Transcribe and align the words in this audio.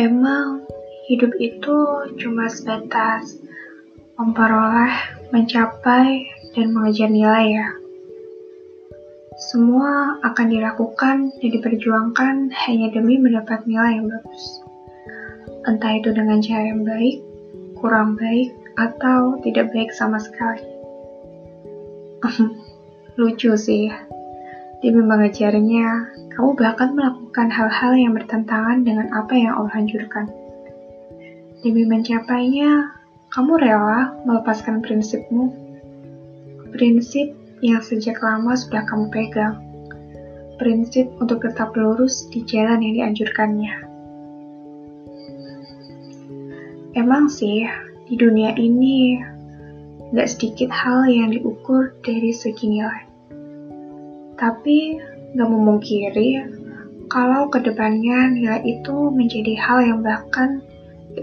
Emang 0.00 0.64
hidup 1.12 1.28
itu 1.36 1.76
cuma 2.16 2.48
sebatas 2.48 3.36
memperoleh, 4.16 4.96
mencapai, 5.28 6.24
dan 6.56 6.72
mengejar 6.72 7.12
nilai 7.12 7.60
ya. 7.60 7.68
Semua 9.52 10.16
akan 10.24 10.46
dilakukan 10.48 11.36
dan 11.36 11.48
diperjuangkan 11.52 12.48
hanya 12.48 12.88
demi 12.96 13.20
mendapat 13.20 13.60
nilai 13.68 14.00
yang 14.00 14.08
bagus. 14.08 14.64
Entah 15.68 15.92
itu 15.92 16.16
dengan 16.16 16.40
cara 16.40 16.64
yang 16.72 16.80
baik, 16.80 17.20
kurang 17.76 18.16
baik, 18.16 18.56
atau 18.80 19.36
tidak 19.44 19.68
baik 19.76 19.92
sama 19.92 20.16
sekali. 20.16 20.64
Lucu 23.20 23.52
sih. 23.52 23.92
Demi 24.80 25.04
mengejarnya, 25.04 26.08
kamu 26.40 26.56
bahkan 26.56 26.96
melakukan 26.96 27.52
hal-hal 27.52 27.92
yang 28.00 28.16
bertentangan 28.16 28.80
dengan 28.80 29.12
apa 29.12 29.36
yang 29.36 29.60
Allah 29.60 29.76
anjurkan. 29.76 30.24
Demi 31.60 31.84
mencapainya, 31.84 32.96
kamu 33.28 33.60
rela 33.60 34.16
melepaskan 34.24 34.80
prinsipmu. 34.80 35.52
Prinsip 36.72 37.36
yang 37.60 37.84
sejak 37.84 38.24
lama 38.24 38.56
sudah 38.56 38.88
kamu 38.88 39.12
pegang. 39.12 39.60
Prinsip 40.56 41.12
untuk 41.20 41.44
tetap 41.44 41.76
lurus 41.76 42.24
di 42.32 42.40
jalan 42.48 42.80
yang 42.88 43.12
dianjurkannya. 43.12 43.74
Emang 46.96 47.28
sih, 47.28 47.68
di 48.08 48.16
dunia 48.16 48.56
ini 48.56 49.20
gak 50.16 50.40
sedikit 50.40 50.72
hal 50.72 51.04
yang 51.04 51.36
diukur 51.36 51.92
dari 52.00 52.32
segi 52.32 52.80
nilai. 52.80 53.04
Tapi 54.40 55.09
gak 55.34 55.50
memungkiri 55.50 56.42
kalau 57.10 57.50
ke 57.50 57.58
depannya 57.58 58.30
nilai 58.30 58.62
itu 58.62 59.10
menjadi 59.10 59.58
hal 59.58 59.78
yang 59.82 60.00
bahkan 60.06 60.62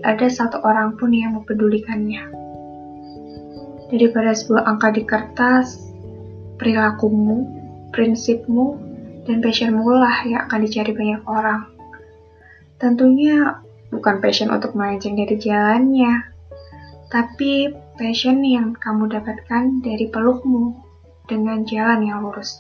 ada 0.04 0.28
satu 0.28 0.60
orang 0.68 1.00
pun 1.00 1.16
yang 1.16 1.40
mempedulikannya. 1.40 2.28
Daripada 3.88 4.36
sebuah 4.36 4.68
angka 4.68 4.92
di 4.92 5.04
kertas, 5.08 5.80
perilakumu, 6.60 7.48
prinsipmu, 7.96 8.76
dan 9.24 9.40
passionmu 9.40 9.88
lah 9.96 10.28
yang 10.28 10.44
akan 10.52 10.60
dicari 10.68 10.92
banyak 10.92 11.24
orang. 11.24 11.72
Tentunya 12.76 13.64
bukan 13.88 14.20
passion 14.20 14.52
untuk 14.52 14.76
melenceng 14.76 15.16
dari 15.16 15.40
jalannya, 15.40 16.36
tapi 17.08 17.72
passion 17.96 18.44
yang 18.44 18.76
kamu 18.76 19.08
dapatkan 19.08 19.80
dari 19.80 20.12
pelukmu 20.12 20.76
dengan 21.32 21.64
jalan 21.64 22.04
yang 22.04 22.28
lurus. 22.28 22.60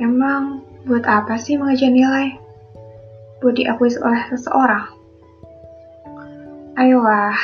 Emang 0.00 0.64
buat 0.88 1.04
apa 1.04 1.36
sih 1.36 1.60
mengejar 1.60 1.92
nilai? 1.92 2.32
Buat 3.44 3.60
diakui 3.60 3.92
oleh 4.00 4.22
seseorang? 4.32 4.96
Ayolah, 6.80 7.36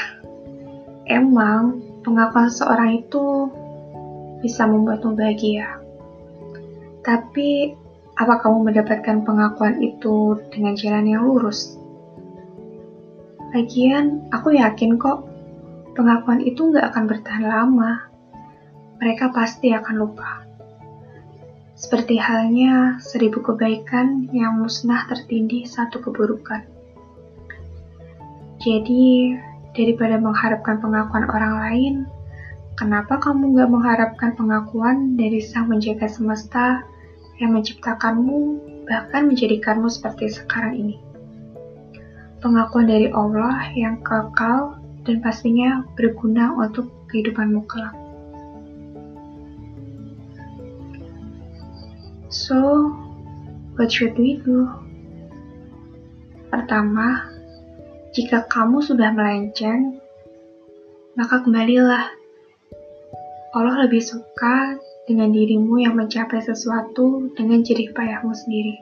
emang 1.05 1.85
pengakuan 2.01 2.48
seseorang 2.48 3.05
itu 3.05 3.53
bisa 4.41 4.65
membuatmu 4.65 5.13
bahagia. 5.13 5.77
Tapi, 7.05 7.77
apa 8.17 8.41
kamu 8.41 8.73
mendapatkan 8.73 9.20
pengakuan 9.29 9.77
itu 9.85 10.41
dengan 10.48 10.81
jalan 10.81 11.05
yang 11.13 11.29
lurus? 11.29 11.77
Lagian, 13.53 14.33
aku 14.33 14.57
yakin 14.57 14.97
kok, 14.97 15.29
pengakuan 15.93 16.41
itu 16.41 16.73
nggak 16.73 16.89
akan 16.89 17.05
bertahan 17.05 17.45
lama. 17.45 18.01
Mereka 18.97 19.37
pasti 19.37 19.77
akan 19.77 19.97
lupa. 20.01 20.45
Seperti 21.77 22.17
halnya 22.17 22.97
seribu 23.05 23.45
kebaikan 23.45 24.33
yang 24.33 24.65
musnah 24.65 25.05
tertindih 25.13 25.69
satu 25.69 26.01
keburukan. 26.01 26.65
Jadi, 28.64 29.37
daripada 29.77 30.17
mengharapkan 30.17 30.81
pengakuan 30.81 31.29
orang 31.29 31.55
lain, 31.69 31.95
kenapa 32.81 33.20
kamu 33.20 33.61
gak 33.61 33.69
mengharapkan 33.69 34.31
pengakuan 34.33 35.20
dari 35.20 35.45
sang 35.45 35.69
menjaga 35.69 36.09
semesta 36.09 36.81
yang 37.36 37.53
menciptakanmu, 37.53 38.57
bahkan 38.89 39.29
menjadikanmu 39.29 39.92
seperti 39.92 40.33
sekarang 40.33 40.81
ini? 40.81 40.97
Pengakuan 42.41 42.89
dari 42.89 43.13
Allah 43.13 43.69
yang 43.77 44.01
kekal 44.01 44.81
dan 45.05 45.20
pastinya 45.20 45.85
berguna 45.92 46.57
untuk 46.57 46.89
kehidupanmu 47.13 47.69
kelak. 47.69 48.05
So, 52.27 52.91
what 53.79 53.95
should 53.95 54.19
we 54.19 54.42
do? 54.42 54.67
Pertama, 56.51 57.23
jika 58.11 58.51
kamu 58.51 58.83
sudah 58.83 59.14
melenceng, 59.14 60.03
maka 61.15 61.47
kembalilah. 61.47 62.11
Allah 63.55 63.77
lebih 63.86 64.03
suka 64.03 64.75
dengan 65.07 65.31
dirimu 65.31 65.79
yang 65.81 65.95
mencapai 65.95 66.42
sesuatu 66.42 67.31
dengan 67.39 67.63
jerih 67.63 67.95
payahmu 67.95 68.35
sendiri. 68.35 68.75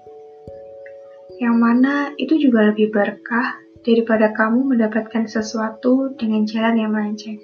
Yang 1.37 1.56
mana 1.60 1.94
itu 2.16 2.41
juga 2.41 2.72
lebih 2.72 2.91
berkah 2.91 3.60
daripada 3.84 4.33
kamu 4.33 4.72
mendapatkan 4.72 5.28
sesuatu 5.28 6.16
dengan 6.16 6.49
jalan 6.49 6.81
yang 6.81 6.91
melenceng. 6.97 7.38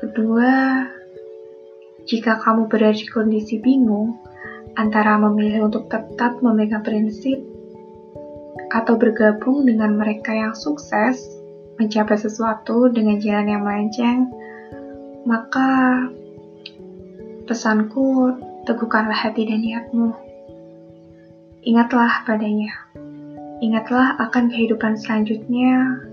Kedua, 0.00 0.50
jika 2.04 2.40
kamu 2.40 2.68
berada 2.68 2.96
di 2.96 3.08
kondisi 3.08 3.60
bingung 3.60 4.20
antara 4.76 5.16
memilih 5.16 5.70
untuk 5.72 5.88
tetap 5.88 6.42
memegang 6.44 6.84
prinsip 6.84 7.40
atau 8.74 8.98
bergabung 8.98 9.64
dengan 9.64 9.94
mereka 9.94 10.34
yang 10.34 10.52
sukses 10.52 11.22
mencapai 11.78 12.18
sesuatu 12.18 12.90
dengan 12.90 13.18
jalan 13.18 13.50
yang 13.50 13.62
melenceng, 13.62 14.30
maka 15.26 16.02
pesanku 17.46 18.34
teguhkanlah 18.66 19.14
hati 19.14 19.46
dan 19.46 19.62
niatmu. 19.62 20.14
Ingatlah 21.64 22.26
padanya. 22.28 22.70
Ingatlah 23.64 24.20
akan 24.20 24.52
kehidupan 24.52 25.00
selanjutnya 25.00 26.04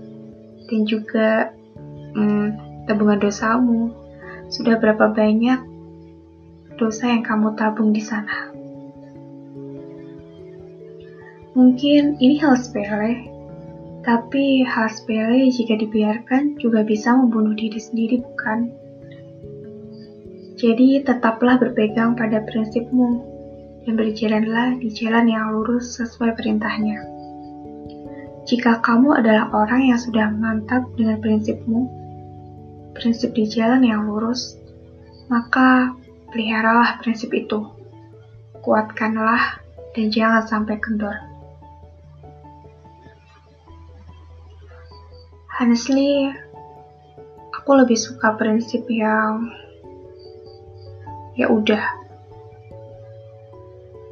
dan 0.70 0.80
juga 0.88 1.52
hmm, 2.16 2.46
tabungan 2.88 3.20
dosamu. 3.20 3.92
Sudah 4.48 4.80
berapa 4.80 5.12
banyak 5.12 5.71
dosa 6.82 7.06
yang 7.06 7.22
kamu 7.22 7.54
tabung 7.54 7.94
di 7.94 8.02
sana. 8.02 8.50
Mungkin 11.54 12.18
ini 12.18 12.42
hal 12.42 12.58
sepele, 12.58 13.22
tapi 14.02 14.66
hal 14.66 14.90
sepele 14.90 15.46
jika 15.46 15.78
dibiarkan 15.78 16.58
juga 16.58 16.82
bisa 16.82 17.14
membunuh 17.14 17.54
diri 17.54 17.78
sendiri, 17.78 18.18
bukan? 18.18 18.74
Jadi 20.58 21.06
tetaplah 21.06 21.62
berpegang 21.62 22.18
pada 22.18 22.42
prinsipmu 22.42 23.30
dan 23.86 23.94
berjalanlah 23.94 24.78
di 24.82 24.90
jalan 24.90 25.30
yang 25.30 25.54
lurus 25.54 26.02
sesuai 26.02 26.34
perintahnya. 26.34 26.98
Jika 28.42 28.82
kamu 28.82 29.22
adalah 29.22 29.54
orang 29.54 29.86
yang 29.94 30.00
sudah 30.02 30.34
mantap 30.34 30.82
dengan 30.98 31.22
prinsipmu, 31.22 31.86
prinsip 32.98 33.38
di 33.38 33.46
jalan 33.46 33.86
yang 33.86 34.10
lurus, 34.10 34.58
maka 35.30 35.94
Peliharalah 36.32 36.96
prinsip 37.04 37.28
itu. 37.36 37.60
Kuatkanlah 38.64 39.60
dan 39.92 40.08
jangan 40.08 40.48
sampai 40.48 40.80
kendor. 40.80 41.12
Honestly, 45.52 46.32
aku 47.52 47.70
lebih 47.78 47.94
suka 47.94 48.34
prinsip 48.34 48.82
yang 48.90 49.52
ya 51.38 51.46
udah. 51.52 51.84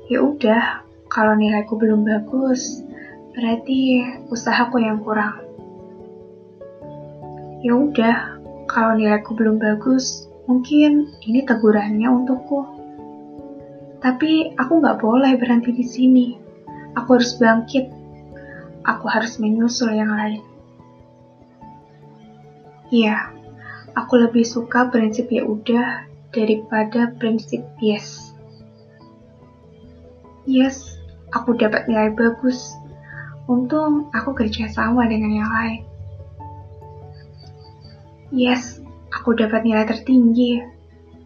Ya 0.06 0.22
udah, 0.22 0.84
kalau 1.10 1.34
nilaiku 1.34 1.74
belum 1.74 2.06
bagus, 2.06 2.86
berarti 3.34 4.06
usahaku 4.30 4.78
yang 4.84 5.02
kurang. 5.02 5.42
Ya 7.66 7.74
udah, 7.74 8.38
kalau 8.70 8.94
nilaiku 8.94 9.34
belum 9.34 9.58
bagus, 9.58 10.29
Mungkin 10.50 11.14
ini 11.30 11.46
tegurannya 11.46 12.10
untukku. 12.10 12.66
Tapi 14.02 14.50
aku 14.58 14.82
nggak 14.82 14.98
boleh 14.98 15.38
berhenti 15.38 15.70
di 15.70 15.86
sini. 15.86 16.26
Aku 16.98 17.14
harus 17.14 17.38
bangkit. 17.38 17.86
Aku 18.82 19.06
harus 19.06 19.38
menyusul 19.38 19.94
yang 19.94 20.10
lain. 20.10 20.42
Iya, 22.90 23.30
aku 23.94 24.26
lebih 24.26 24.42
suka 24.42 24.90
prinsip 24.90 25.30
ya 25.30 25.46
udah 25.46 26.10
daripada 26.34 27.14
prinsip 27.14 27.62
yes. 27.78 28.34
Yes, 30.50 30.98
aku 31.30 31.54
dapat 31.54 31.86
nilai 31.86 32.10
bagus. 32.10 32.74
Untung 33.46 34.10
aku 34.10 34.34
kerja 34.34 34.66
sama 34.66 35.06
dengan 35.06 35.30
yang 35.30 35.50
lain. 35.54 35.80
Yes, 38.34 38.82
aku 39.14 39.34
dapat 39.36 39.66
nilai 39.66 39.86
tertinggi. 39.86 40.62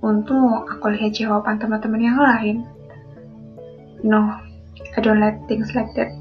Untung 0.05 0.69
aku 0.69 0.93
lihat 0.93 1.17
jawaban 1.17 1.57
teman-teman 1.57 2.03
yang 2.03 2.19
lain. 2.21 2.57
No, 4.05 4.37
I 4.97 4.99
don't 5.01 5.21
like 5.21 5.41
things 5.49 5.73
like 5.73 5.89
that. 5.97 6.13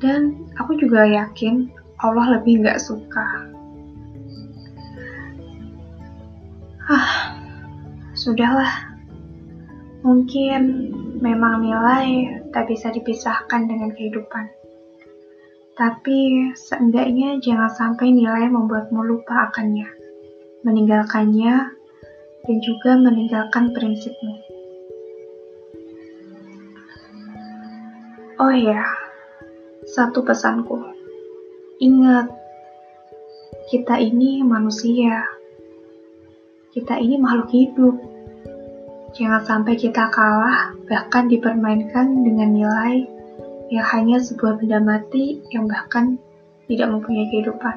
Dan 0.00 0.48
aku 0.56 0.80
juga 0.80 1.04
yakin 1.04 1.68
Allah 2.00 2.40
lebih 2.40 2.64
nggak 2.64 2.80
suka. 2.80 3.26
Ah, 6.88 7.36
sudahlah. 8.16 8.88
Mungkin 10.00 10.60
memang 11.20 11.60
nilai 11.60 12.40
tak 12.56 12.72
bisa 12.72 12.88
dipisahkan 12.88 13.68
dengan 13.68 13.92
kehidupan. 13.92 14.48
Tapi 15.76 16.50
seenggaknya 16.56 17.36
jangan 17.44 17.68
sampai 17.68 18.16
nilai 18.16 18.48
membuatmu 18.48 19.00
lupa 19.04 19.52
akannya, 19.52 19.88
meninggalkannya, 20.62 21.72
dan 22.44 22.56
juga 22.64 22.96
meninggalkan 22.96 23.72
prinsipmu. 23.76 24.34
Oh 28.40 28.52
ya, 28.52 28.80
satu 29.84 30.24
pesanku. 30.24 30.80
Ingat, 31.80 32.32
kita 33.68 34.00
ini 34.00 34.40
manusia. 34.40 35.28
Kita 36.72 36.96
ini 36.96 37.20
makhluk 37.20 37.52
hidup. 37.52 37.96
Jangan 39.12 39.42
sampai 39.44 39.74
kita 39.76 40.08
kalah, 40.08 40.72
bahkan 40.88 41.28
dipermainkan 41.28 42.24
dengan 42.24 42.56
nilai 42.56 43.04
yang 43.68 43.86
hanya 43.92 44.18
sebuah 44.18 44.58
benda 44.58 44.80
mati 44.82 45.42
yang 45.52 45.68
bahkan 45.68 46.16
tidak 46.66 46.90
mempunyai 46.90 47.28
kehidupan. 47.28 47.76